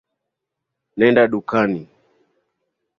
Nenda 0.97 1.23
dukani 1.31 1.81